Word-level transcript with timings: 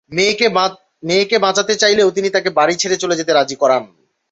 মেয়েকে 1.03 1.37
বাঁচাতে 1.45 1.73
চাইলেও 1.75 2.09
তিনি 2.11 2.29
তাকে 2.29 2.49
বাড়ি 2.57 2.75
ছেড়ে 2.81 2.97
চলে 2.97 3.15
যেতে 3.19 3.31
রাজি 3.33 3.55
করান। 3.55 3.83